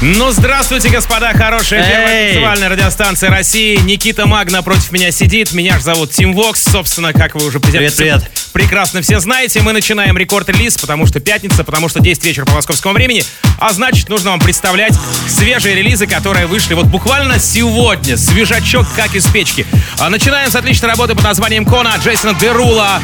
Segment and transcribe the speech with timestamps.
[0.00, 3.76] Ну, здравствуйте, господа, хорошая первая танцевальная радиостанция России.
[3.78, 5.52] Никита Маг напротив меня сидит.
[5.52, 6.62] Меня же зовут Тим Вокс.
[6.62, 8.30] Собственно, как вы уже привет, привет.
[8.52, 12.94] прекрасно все знаете, мы начинаем рекорд-релиз, потому что пятница, потому что 10 вечера по московскому
[12.94, 13.24] времени.
[13.58, 14.94] А значит, нужно вам представлять
[15.26, 18.16] свежие релизы, которые вышли вот буквально сегодня.
[18.16, 19.66] Свежачок, как из печки.
[19.98, 23.02] А, начинаем с отличной работы под названием Кона, Джейсона Дерула,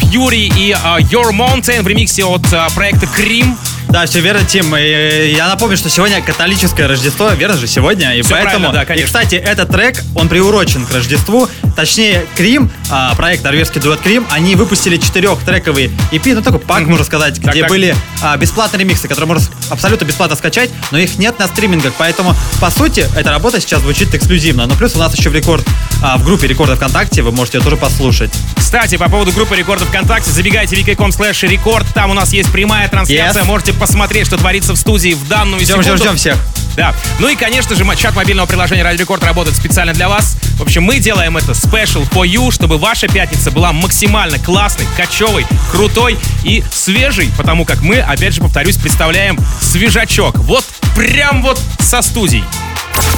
[0.00, 3.58] Пьюри и а, Your Mountain в ремиксе от а, проекта Крим.
[3.90, 4.74] Да, все верно, Тим.
[4.76, 8.14] Я напомню, что сегодня католическое Рождество, верно же, сегодня?
[8.16, 9.02] И все поэтому, да, конечно.
[9.02, 11.48] И, кстати, этот трек, он приурочен к Рождеству.
[11.74, 17.04] Точнее, Крим, а, проект норвежский дуэт Крим, они выпустили четырехтрековый EP, ну, только пак, можно
[17.04, 17.70] сказать, так, где так.
[17.70, 22.34] были а, бесплатные ремиксы, которые можно абсолютно бесплатно скачать, но их нет на стримингах, поэтому,
[22.60, 24.66] по сути, эта работа сейчас звучит эксклюзивно.
[24.66, 25.66] Но плюс у нас еще в рекорд,
[26.02, 28.30] а, в группе рекорда ВКонтакте, вы можете ее тоже послушать.
[28.56, 32.52] Кстати, по поводу группы рекордов ВКонтакте, забегайте в wiki.com slash рекорд, там у нас есть
[32.52, 33.46] прямая трансляция, Yes.
[33.46, 35.96] можете посмотреть, что творится в студии в данную Ждем, секунду.
[35.96, 36.36] ждем, ждем всех.
[36.76, 36.94] Да.
[37.18, 40.36] Ну и, конечно же, чат мобильного приложения Радио Рекорд работает специально для вас.
[40.56, 45.46] В общем, мы делаем это special for you, чтобы ваша пятница была максимально классной, качовой,
[45.72, 50.36] крутой и свежей, потому как мы, опять же, повторюсь, представляем свежачок.
[50.38, 52.44] Вот прям вот со студий.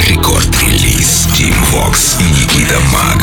[0.08, 3.22] Record Release Тим Вокс и Никита Маг.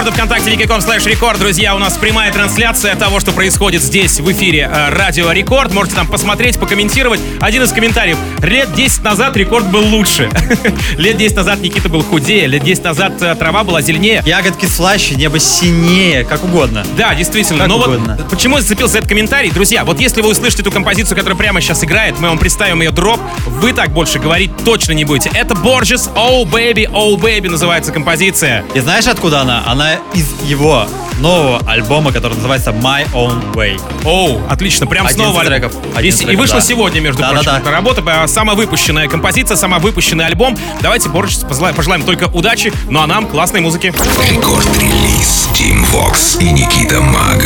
[0.00, 4.32] рекордов ВКонтакте wiki.com slash рекорд, друзья, у нас прямая трансляция того, что происходит здесь, в
[4.32, 5.74] эфире э, Радио Рекорд.
[5.74, 7.20] Можете там посмотреть, покомментировать.
[7.38, 8.16] Один из комментариев.
[8.42, 10.30] Лет 10 назад рекорд был лучше.
[10.96, 12.46] Лет 10 назад Никита был худее.
[12.46, 14.22] Лет 10 назад э, трава была зеленее.
[14.24, 16.82] Ягодки слаще, небо синее, как угодно.
[16.96, 17.58] Да, действительно.
[17.58, 18.16] Как Но угодно.
[18.18, 19.50] вот почему я зацепился за этот комментарий?
[19.50, 22.90] Друзья, вот если вы услышите эту композицию, которая прямо сейчас играет, мы вам представим ее
[22.90, 25.30] дроп, вы так больше говорить точно не будете.
[25.34, 28.64] Это Borges Oh Baby, Oh Baby называется композиция.
[28.74, 29.62] И знаешь, откуда она?
[29.66, 30.86] Она из его
[31.18, 33.80] нового альбома, который называется My Own Way.
[34.04, 36.62] Оу, отлично, прям Один снова из треков, один И, из с- и треков, вышла да.
[36.62, 37.58] сегодня, между Да, прочим, да, да.
[37.58, 40.56] эта работа, э, самая выпущенная композиция, самый выпущенный альбом.
[40.80, 43.92] Давайте, Борges, пожелаем, пожелаем только удачи, ну а нам классной музыки.
[44.30, 47.44] Рекорд-релиз Team Vox и Никита Маг.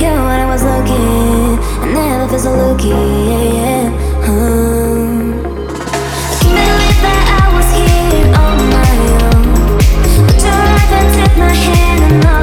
[0.00, 2.88] Yeah, when I was looking, I never felt so lucky.
[2.88, 4.07] Yeah, yeah.
[12.10, 12.37] enough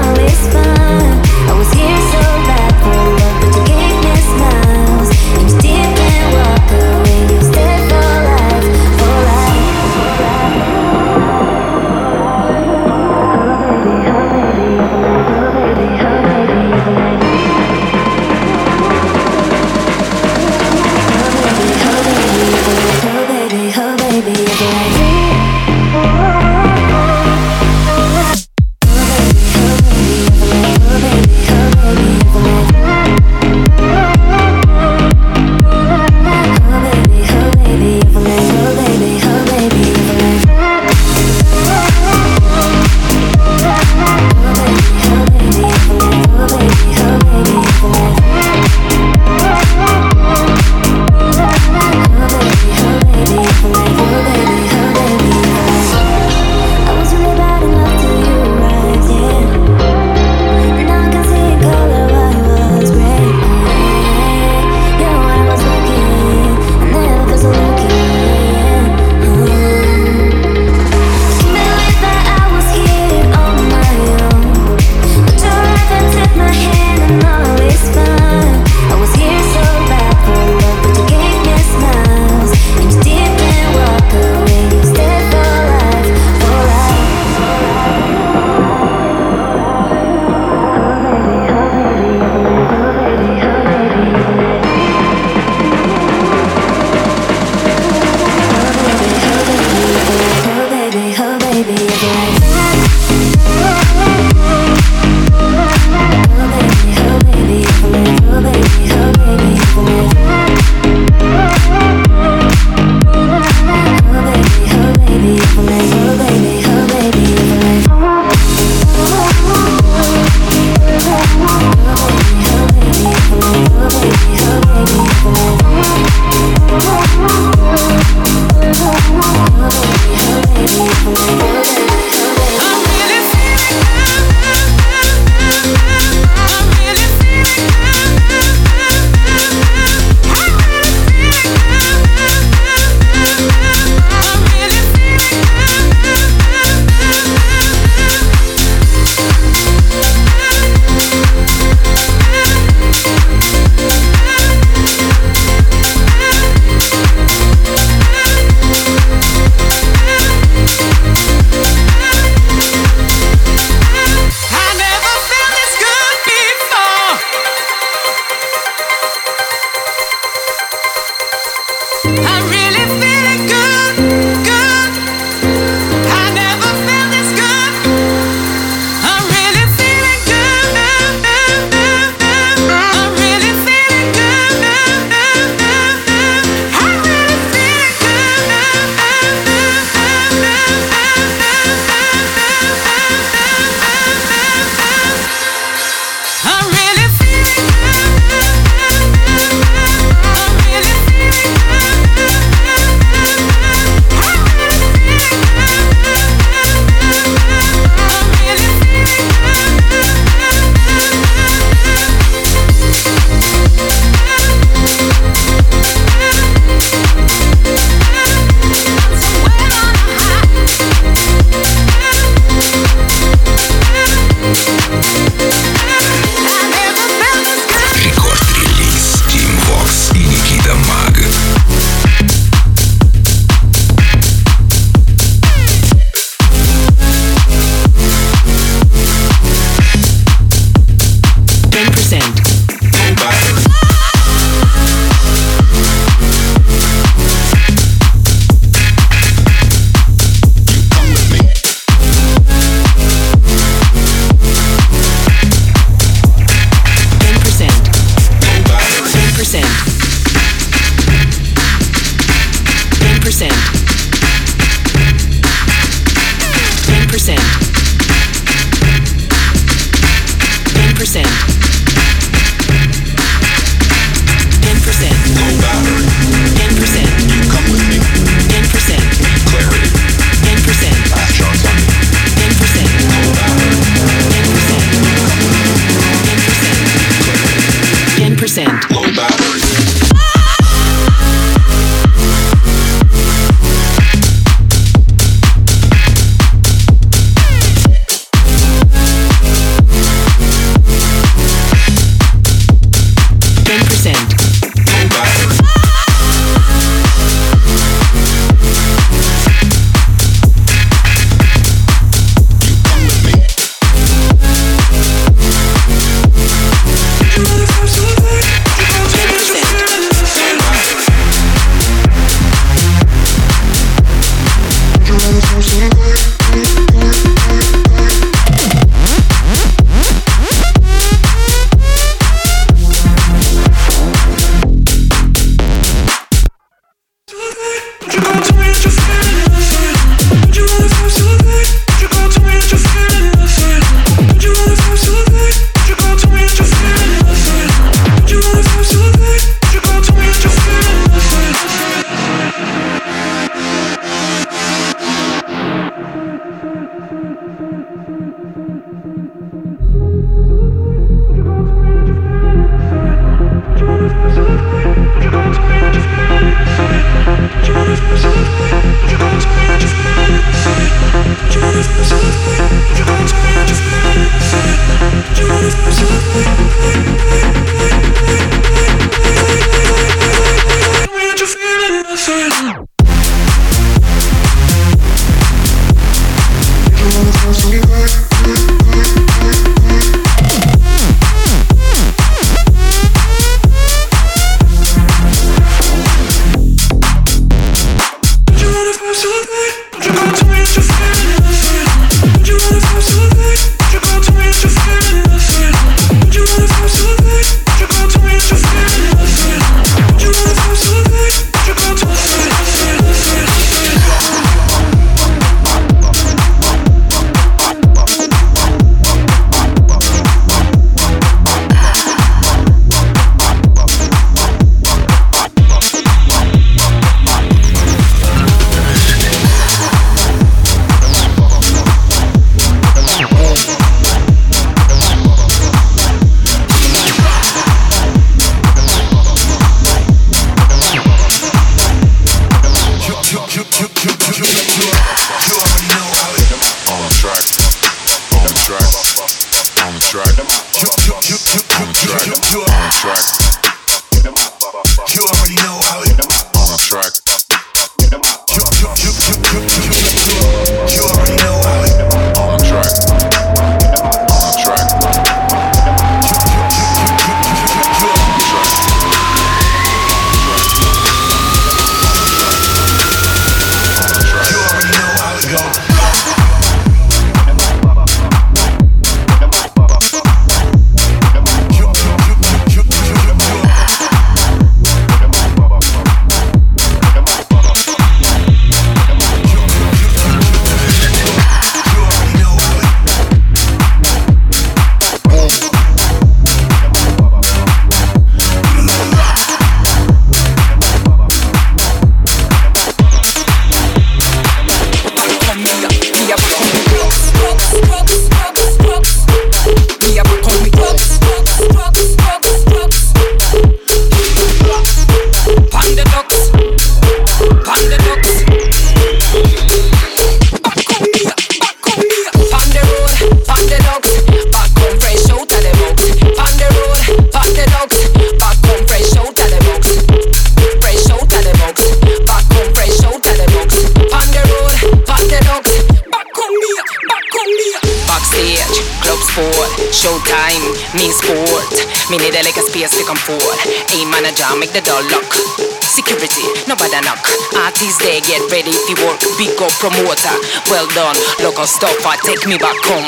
[544.76, 545.32] the door lock.
[545.80, 547.24] Security, nobody knock.
[547.56, 549.24] Artists they get ready to work.
[549.40, 550.36] Big up promoter,
[550.68, 551.16] well done.
[551.40, 553.08] Local stopper, take me back home.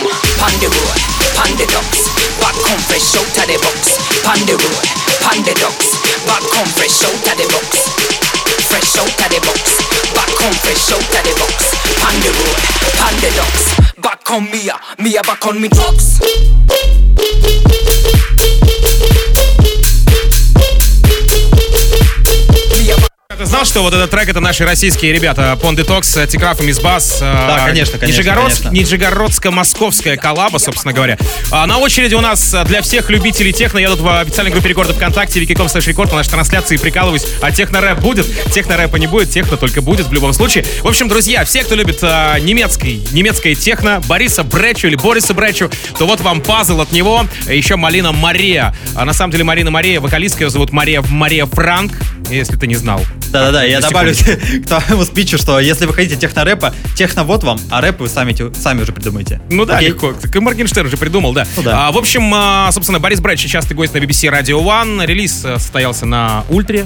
[0.63, 2.07] The road, ducks.
[2.39, 3.99] Back home fresh out of the box.
[4.47, 4.87] The road,
[5.59, 5.87] ducks.
[6.23, 7.83] Back home fresh out of the box.
[8.71, 9.63] Fresh out of the box.
[10.15, 11.75] Back home fresh out of the box.
[12.23, 12.63] The road,
[13.35, 13.63] ducks.
[13.99, 16.23] Back on Mia, Mia back on me drugs.
[23.47, 27.19] Знал, что вот этот трек это наши российские ребята Pond Detox, Тиграф и Мисс Бас.
[27.19, 28.69] Да, конечно, конечно, конечно.
[28.69, 31.17] Нижегородско-московская коллаба, собственно говоря.
[31.49, 33.79] А на очереди у нас для всех любителей техно.
[33.79, 37.25] Я тут в официальной группе рекордов ВКонтакте, Викиком слэш рекорд, на нашей трансляции прикалываюсь.
[37.41, 40.65] А техно-рэп будет, техно-рэпа не будет, техно только будет в любом случае.
[40.81, 45.71] В общем, друзья, все, кто любит а, немецкий, немецкое техно, Бориса Бречу или Бориса Бречу,
[45.97, 47.25] то вот вам пазл от него.
[47.47, 48.75] Еще Малина Мария.
[48.95, 51.93] А на самом деле Марина Мария, вокалистка, ее зовут Мария, Мария Франк,
[52.29, 53.01] если ты не знал.
[53.39, 54.13] Да-да-да, я До добавлю
[54.63, 58.35] к твоему спичу, что если вы хотите техно-рэпа, техно вот вам, а рэп вы сами,
[58.53, 59.41] сами уже придумаете.
[59.49, 59.89] Ну да, Окей?
[59.89, 60.13] легко.
[60.33, 61.47] И Моргенштерн уже придумал, да.
[61.55, 61.87] Ну да.
[61.87, 65.05] А, в общем, а, собственно, Борис Брэдж, частый гость на BBC Radio One.
[65.05, 66.85] Релиз а, состоялся на Ультре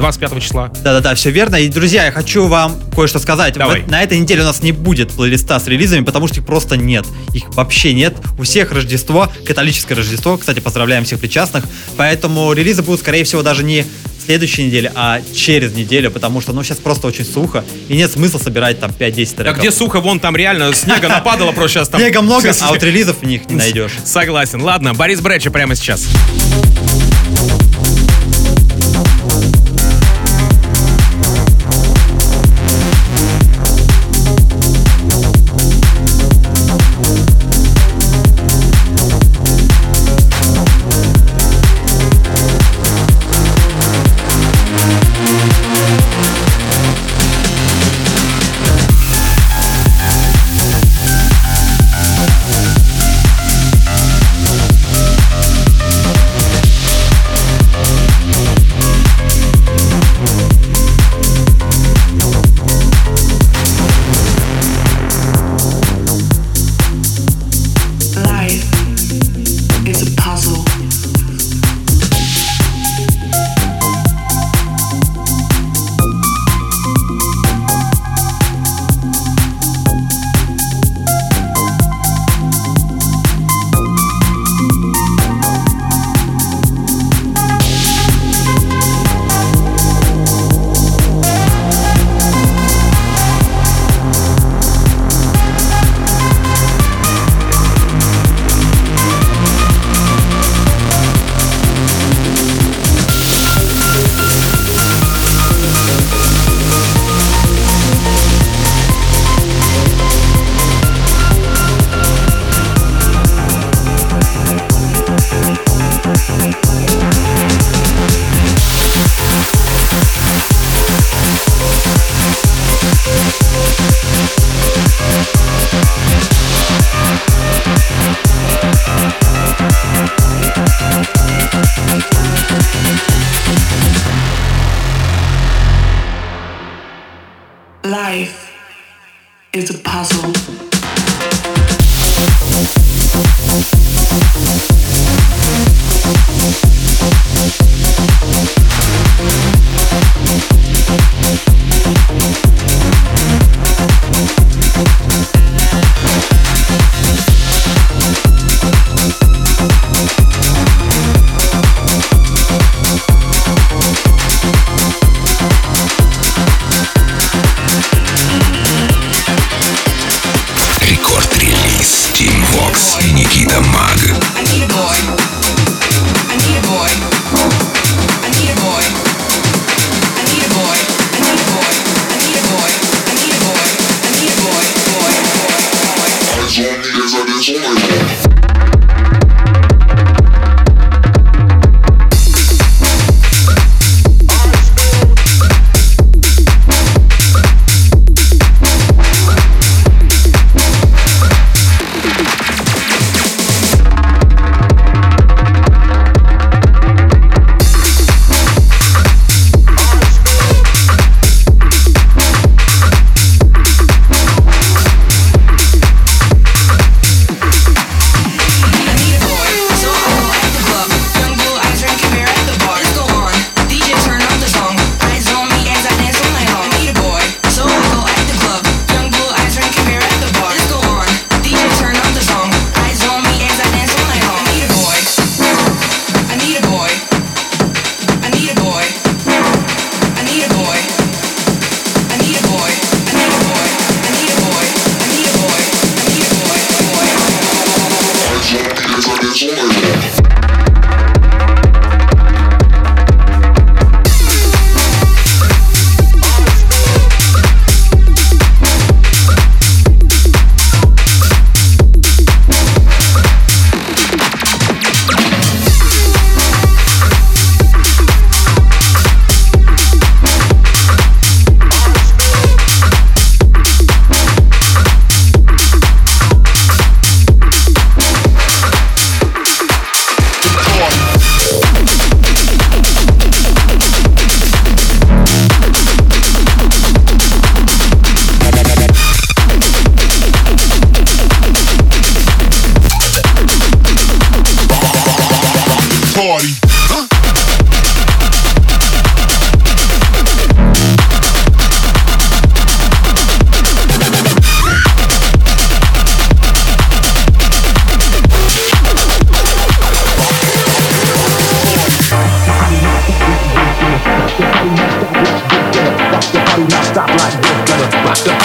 [0.00, 0.72] 25 числа.
[0.82, 1.56] Да-да-да, все верно.
[1.56, 3.54] И, друзья, я хочу вам кое-что сказать.
[3.54, 3.82] Давай.
[3.86, 7.04] На этой неделе у нас не будет плейлиста с релизами, потому что их просто нет.
[7.34, 8.16] Их вообще нет.
[8.38, 10.38] У всех Рождество, католическое Рождество.
[10.38, 11.64] Кстати, поздравляем всех причастных.
[11.96, 13.84] Поэтому релизы будут, скорее всего, даже не
[14.30, 18.38] следующей неделе, а через неделю, потому что, ну, сейчас просто очень сухо, и нет смысла
[18.38, 19.58] собирать там 5-10 А треков.
[19.58, 22.00] где сухо, вон там реально снега нападало просто сейчас там.
[22.00, 23.90] Снега много, а вот релизов в них не найдешь.
[24.04, 24.62] Согласен.
[24.62, 26.04] Ладно, Борис Брэдж прямо сейчас.
[26.04, 26.69] Life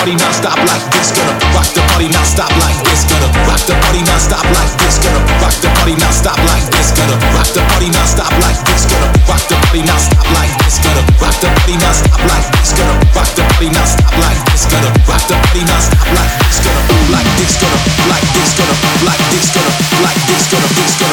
[0.05, 1.09] party non-stop like this.
[1.17, 3.01] Gonna rock the party non-stop like this.
[3.09, 5.01] Gonna rock the party non-stop like this.
[5.01, 6.93] Gonna rock the party non-stop like this.
[6.93, 8.85] Gonna rock the party non-stop like this.
[8.85, 10.77] Gonna rock the party non-stop like this.
[10.85, 12.69] Gonna rock the party non-stop like this.
[12.77, 14.63] Gonna rock the party non-stop like this.
[14.69, 16.57] Gonna rock the party non-stop like this.
[16.61, 17.53] Gonna like this.
[17.57, 18.51] Gonna like this.
[18.53, 18.77] Gonna
[19.09, 19.49] like this.
[19.57, 19.73] Gonna
[20.05, 20.45] like this.
[20.53, 20.61] Gonna.
[20.61, 20.93] Gonna this.
[21.01, 21.04] Gonna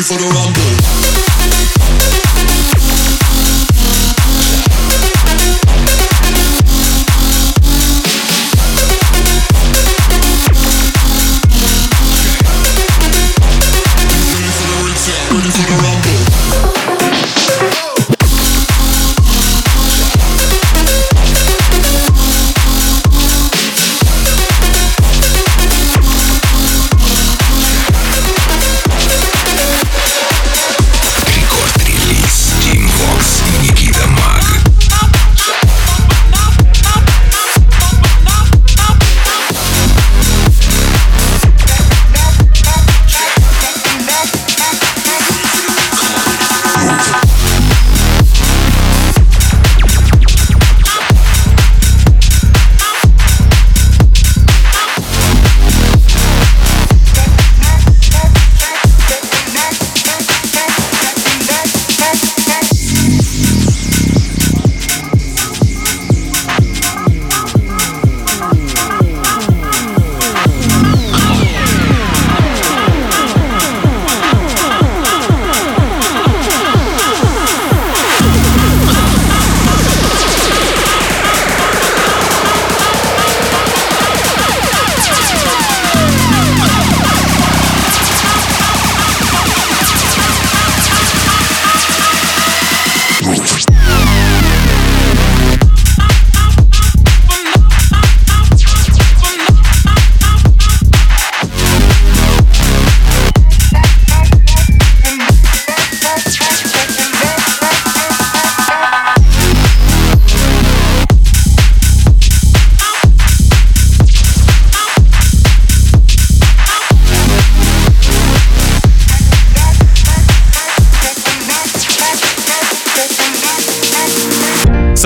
[0.00, 0.79] ready for the rumble.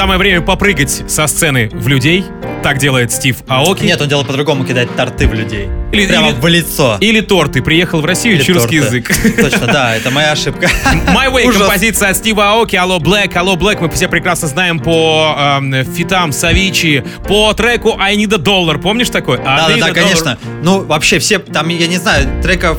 [0.05, 2.27] Самое время попрыгать со сцены в людей.
[2.63, 3.85] Так делает Стив Аоки.
[3.85, 5.71] Нет, он делал по-другому, кидать торты в людей.
[5.93, 6.99] Или- Прямо или- в лицо.
[7.01, 7.63] Или торты.
[7.63, 8.75] Приехал в Россию, Или торты.
[8.75, 9.11] язык.
[9.41, 10.67] Точно, да, это моя ошибка.
[11.09, 11.63] My Way, Ужас.
[11.63, 16.33] композиция от Стива Аоки, Алло Блэк, Алло Блэк, мы все прекрасно знаем по эм, фитам
[16.33, 19.39] Савичи, по треку I Need a Dollar, помнишь такой?
[19.39, 20.37] Да, да, да, конечно.
[20.63, 22.77] Ну, вообще все, там, я не знаю, треков,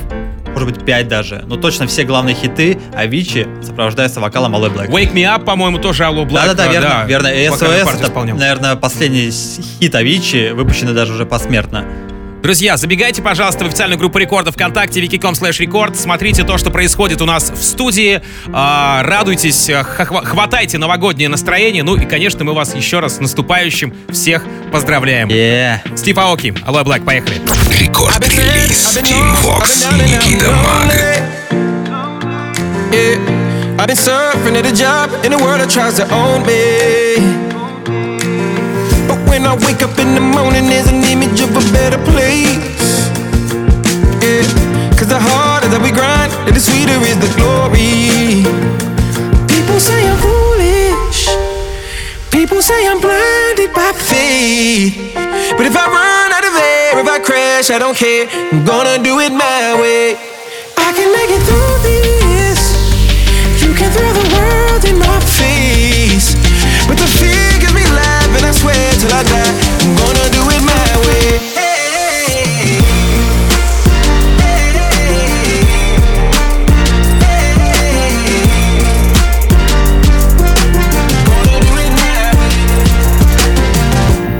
[0.55, 4.89] может быть, 5 даже, но точно все главные хиты Авичи сопровождаются вокалом Алой Блэк.
[4.89, 6.45] Wake Me Up, по-моему, тоже Алло Блэк.
[6.45, 7.27] Да-да-да, верно, верно.
[7.27, 8.37] И вокальную SOS это, исполнял.
[8.37, 11.85] наверное, последний хит Авичи, выпущенный даже уже посмертно.
[12.45, 15.95] Друзья, забегайте, пожалуйста, в официальную группу рекордов ВКонтакте, wiki.com slash record.
[15.95, 18.21] Смотрите то, что происходит у нас в студии.
[18.53, 21.81] А, радуйтесь, хва- хватайте новогоднее настроение.
[21.81, 25.27] Ну и, конечно, мы вас еще раз с наступающим всех поздравляем.
[25.29, 25.79] Yeah.
[25.97, 27.41] Стив Аоки, Алло Блэк, поехали.
[27.79, 28.99] Рекорд-релиз
[29.43, 30.93] Vox и Никита Маг.
[33.79, 37.34] I've been surfing at a job in a world that tries to own me.
[39.35, 43.11] When I wake up in the morning, there's an image of a better place.
[44.23, 44.47] Yeah,
[44.95, 48.47] cause the harder that we grind, the sweeter is the glory.
[49.51, 51.27] People say I'm foolish.
[52.31, 54.95] People say I'm blinded by faith.
[55.59, 58.31] But if I run out of air, if I crash, I don't care.
[58.31, 60.15] I'm gonna do it my way.
[60.79, 62.71] I can make it through this.
[63.59, 66.39] You can throw the world in my face.
[66.87, 67.34] But the fear
[69.17, 71.39] I'm gonna do it my way.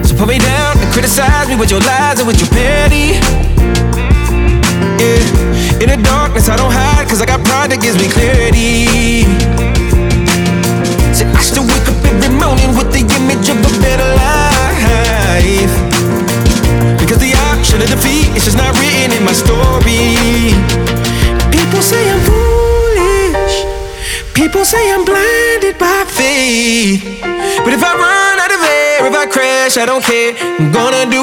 [0.04, 2.50] So put me down and criticize me with your lies and with your
[29.86, 30.34] don't care.
[30.38, 31.15] I'm gonna do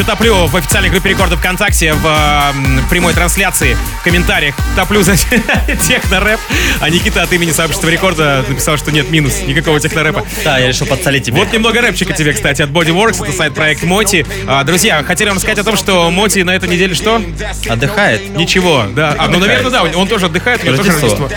[0.00, 4.54] еще топлю в официальной группе рекордов ВКонтакте в э, прямой трансляции в комментариях.
[4.74, 5.14] Топлю за
[5.88, 6.40] техно-рэп.
[6.80, 10.24] А Никита от имени сообщества рекорда написал, что нет, минус, никакого техно-рэпа.
[10.42, 11.38] Да, я решил подсолить тебе.
[11.38, 13.22] Вот немного рэпчика тебе, кстати, от Bodyworks.
[13.22, 14.24] Это сайт-проект Моти.
[14.46, 17.22] А, друзья, хотели вам сказать о том, что Моти на этой неделе что?
[17.68, 18.34] Отдыхает.
[18.36, 19.14] Ничего, да.
[19.18, 21.28] А, ну, наверное, да, он тоже отдыхает, у него тоже Рождество.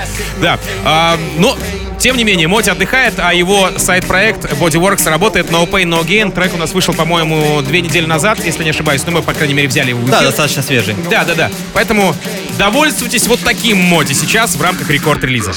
[0.41, 0.57] Да.
[0.85, 1.57] А, но
[2.03, 6.33] тем не менее, Моти отдыхает, а его сайт-проект Bodyworks работает No Pain No Gain.
[6.33, 9.03] Трек у нас вышел, по-моему, две недели назад, если не ошибаюсь.
[9.05, 10.97] Ну, мы, по крайней мере, взяли его в Да, достаточно свежий.
[11.09, 11.51] Да, да, да.
[11.71, 12.13] Поэтому
[12.57, 15.53] довольствуйтесь вот таким Моти сейчас в рамках рекорд-релиза.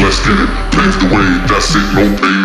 [0.00, 0.48] Let's get it.
[0.70, 2.39] Pave the way, that's it, no pain,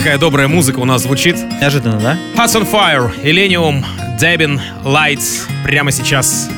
[0.00, 1.36] Какая добрая музыка у нас звучит.
[1.60, 2.18] Неожиданно, да?
[2.34, 3.84] Hearts on Fire, Illenium,
[4.18, 5.42] Debin, Lights.
[5.62, 6.48] Прямо сейчас.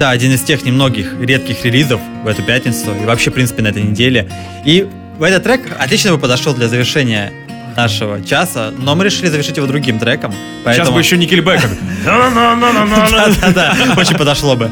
[0.00, 3.68] Да, один из тех немногих редких релизов в эту пятницу и вообще, в принципе, на
[3.68, 4.30] этой неделе.
[4.64, 4.88] И
[5.20, 7.34] этот трек отлично бы подошел для завершения
[7.76, 10.34] нашего часа, но мы решили завершить его другим треком.
[10.64, 10.86] Поэтому...
[10.86, 11.68] Сейчас бы еще Никельбека.
[12.06, 14.70] Да-да-да, очень подошло бы.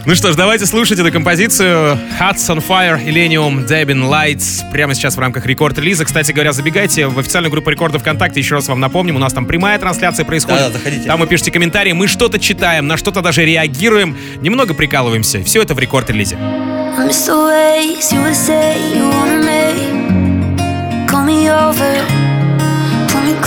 [0.00, 0.04] Да.
[0.06, 5.16] Ну что ж, давайте слушать эту композицию Hearts on Fire, Illenium, Debin Lights прямо сейчас
[5.16, 6.04] в рамках рекорд-релиза.
[6.04, 9.46] Кстати говоря, забегайте в официальную группу рекордов ВКонтакте, еще раз вам напомним, у нас там
[9.46, 10.60] прямая трансляция происходит.
[10.60, 11.06] Да-да, заходите.
[11.06, 15.42] Там вы пишите комментарии, мы что-то читаем, на что-то даже реагируем, немного прикалываемся.
[15.44, 16.36] Все это в рекорд-релизе.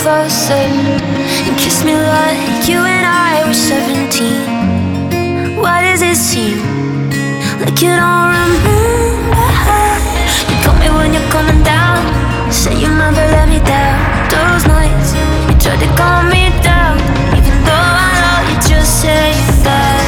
[0.03, 4.62] Closer, and kiss me like you and I were 17.
[5.63, 6.59] Why does it seem
[7.63, 8.79] like you don't remember?
[10.51, 12.03] You call me when you're coming down.
[12.51, 13.95] Say you never let me down.
[14.27, 15.23] Those nights you
[15.63, 16.99] tried to calm me down,
[17.39, 19.31] even though I know you just say
[19.63, 20.03] that.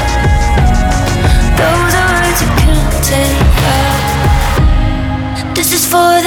[1.55, 5.55] Those are words you can't take back.
[5.55, 6.24] This is for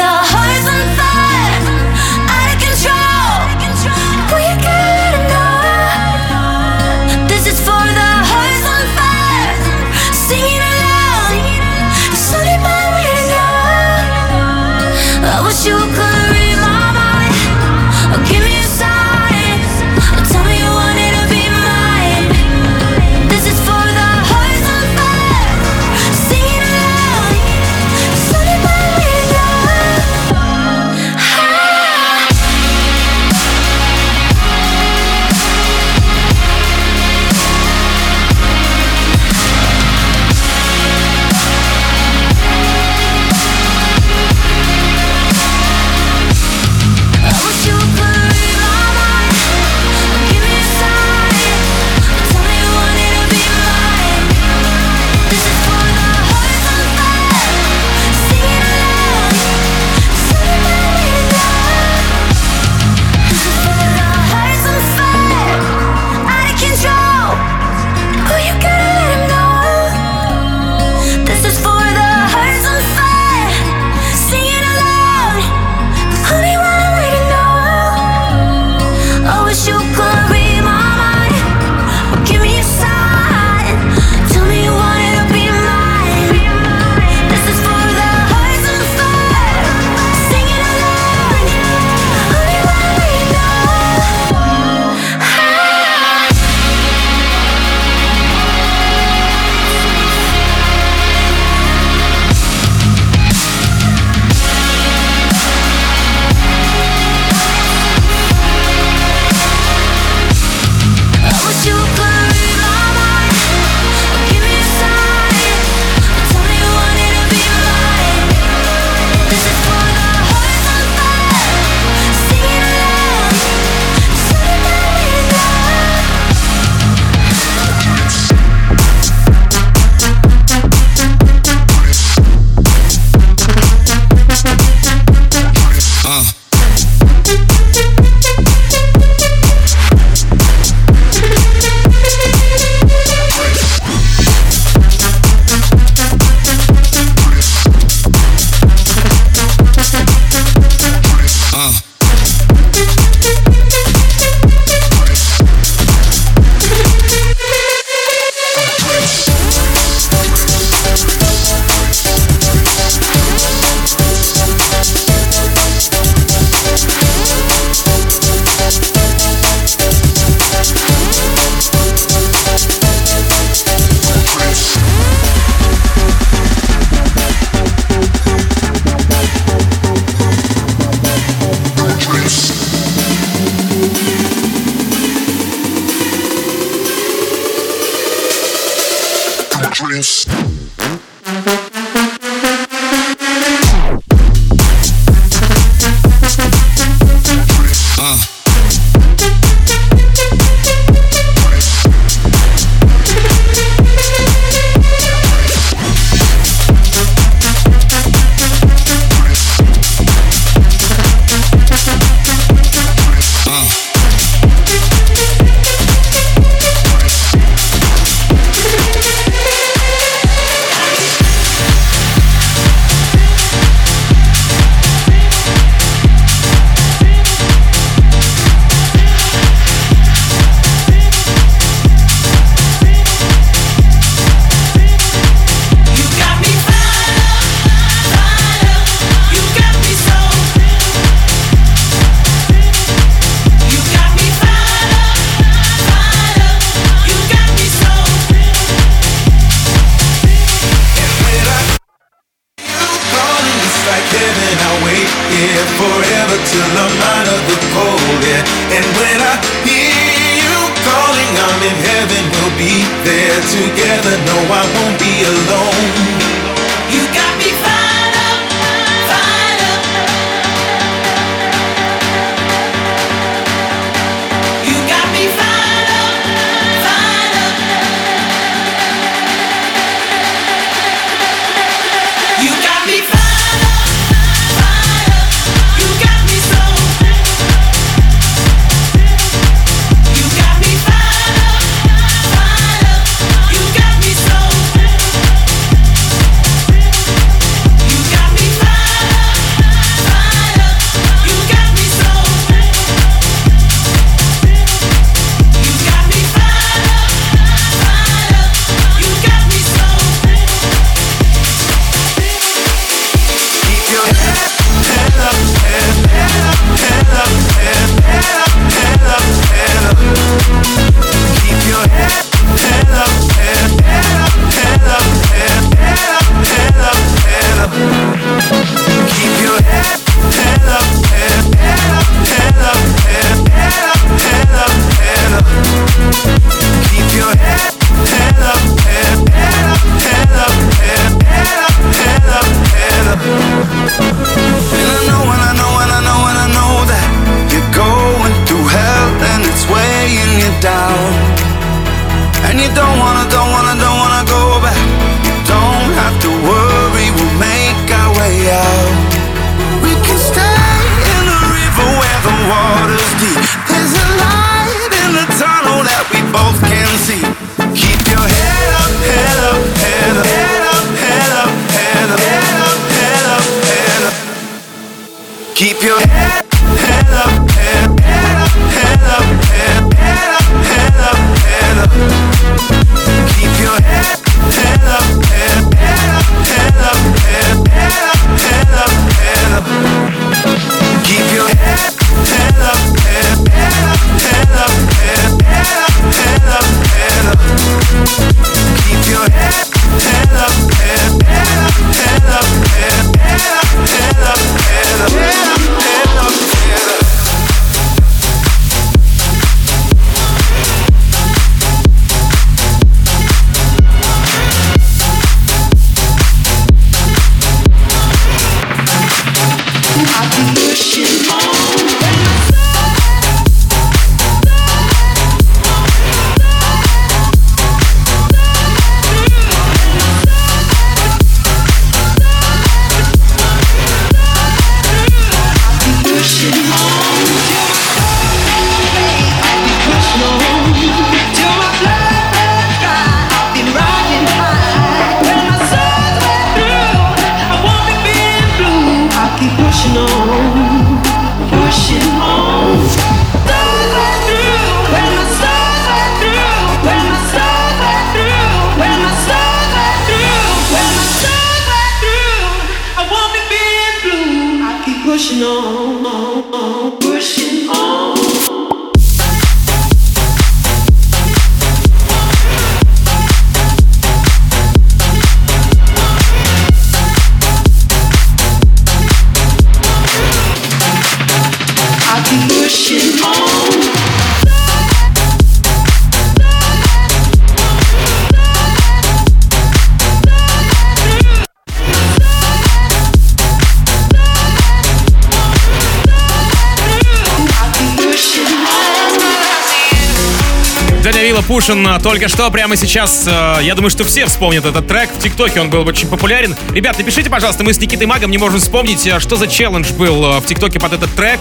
[501.68, 503.24] запушен а, только что, прямо сейчас.
[503.28, 505.10] а, Я думаю, что все вспомнят этот трек.
[505.12, 506.56] В ТикТоке он был очень популярен.
[506.72, 510.40] Ребят, напишите, пожалуйста, мы с Никитой Магом не можем вспомнить, а, что за челлендж был
[510.40, 511.40] в ТикТоке под этот трек.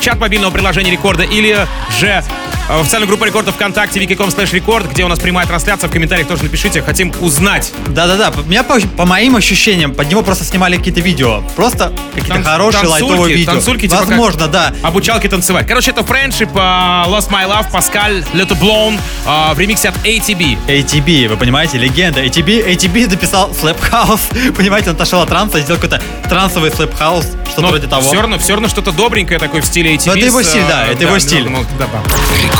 [0.00, 1.66] Чат мобильного приложения Рекорда или
[1.98, 2.22] же
[2.70, 5.88] а, официальную группу Рекорда ВКонтакте wiki.com slash рекорд, где у нас прямая трансляция.
[5.88, 7.72] В комментариях тоже напишите, хотим узнать.
[7.88, 11.42] Да-да-да, меня по, по моим ощущениям, под него просто снимали какие-то видео.
[11.56, 13.52] Просто какие-то Танц- хорошие танцульки, лайтовые видео.
[13.52, 14.72] танцульки, типа Возможно, да.
[14.82, 15.66] Обучалки танцевать.
[15.66, 20.56] Короче, это Friendship, а, Lost My Love, Паскаль, Little Blown а, в ремиксе от ATB.
[20.68, 22.24] ATB, вы понимаете, легенда.
[22.24, 24.52] ATB, ATB дописал Slap House.
[24.56, 28.02] Понимаете, он отошел от транса и сделал какой-то трансовый Slap House, что-то Но вроде того.
[28.02, 30.06] все равно, все равно что-то добренькое такое в стиле ATB.
[30.06, 31.48] Но это его стиль, да, это его стиль.
[31.48, 31.86] ну, да,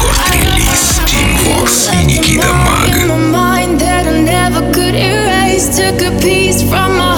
[0.01, 0.33] да.
[0.33, 2.89] Рекорд-релиз Team Vox и Никита Маг.
[2.89, 5.69] In my mind that I never could erase.
[5.77, 7.10] Took a piece from my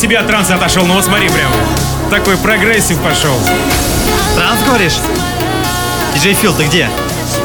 [0.00, 0.86] тебе от транса отошел.
[0.86, 1.52] Ну вот смотри прям.
[2.10, 3.38] Такой прогрессив пошел.
[4.34, 4.96] Транс говоришь?
[6.14, 6.88] Диджей Фил, ты где?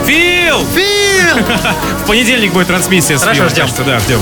[0.06, 0.66] Фил!
[0.74, 1.44] Фил!
[2.04, 3.66] В понедельник будет трансмиссия с Хорошо, Филом, ждем.
[3.66, 4.20] так что да, ждем.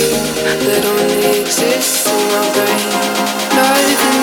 [0.00, 2.88] That only exists in my brain.
[3.54, 4.19] Nothing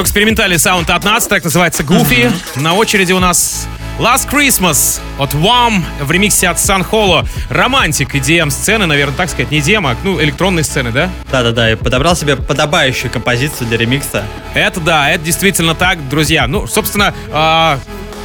[0.00, 2.32] Такой экспериментальный саунд от нас, трек называется Goofy.
[2.56, 7.26] На очереди у нас Last Christmas от Wham в ремиксе от Сан Холо.
[7.50, 11.10] Романтик EDM сцены, наверное, так сказать, не EDM, а ну, электронной сцены, да?
[11.30, 14.24] Да-да-да, и подобрал себе подобающую композицию для ремикса.
[14.54, 16.46] Это да, это действительно так, друзья.
[16.46, 17.78] Ну, собственно, а,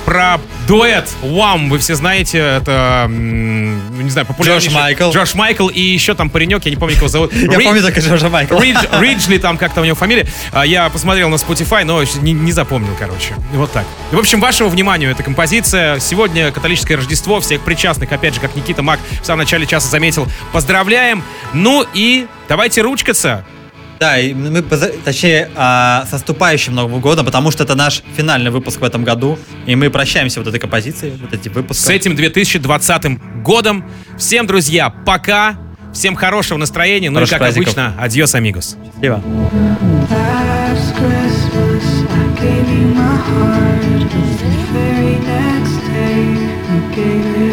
[0.06, 4.70] про дуэт Wham вы все знаете, это, не знаю, популярнейший...
[4.70, 5.12] Джош Майкл.
[5.12, 7.34] Джош Майкл и еще там паренек, я не помню, как его зовут.
[7.34, 8.62] Я помню только Джорджа Майкла.
[8.62, 10.28] Ридж, Риджли, там как-то у него фамилия.
[10.52, 13.36] А, Я посмотрел на Spotify, но не, не запомнил, короче.
[13.54, 13.86] Вот так.
[14.12, 16.00] В общем, вашему вниманию эта композиция.
[16.00, 17.40] Сегодня католическое Рождество.
[17.42, 21.24] Всех причастных, опять же, как Никита Мак в самом начале часа заметил, поздравляем.
[21.54, 23.46] Ну и давайте ручкаться.
[24.00, 28.82] Да, и мы, точнее, а, с наступающим Новым годом, потому что это наш финальный выпуск
[28.82, 31.86] в этом году, и мы прощаемся вот этой композицией, вот этим выпуском.
[31.86, 33.86] С этим 2020 годом.
[34.18, 35.58] Всем, друзья, пока.
[35.94, 37.10] Всем хорошего настроения.
[37.10, 37.74] Ну и, как праздников.
[37.74, 38.76] обычно, адьос, амигос.
[38.94, 39.24] Счастливо.
[46.96, 47.45] Gave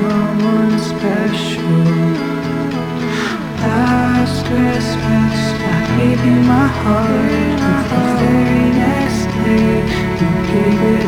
[0.00, 1.84] someone special.
[3.62, 5.38] Last Christmas,
[5.74, 7.58] I gave you my heart.
[7.92, 9.72] The very next day,
[10.20, 11.07] you gave it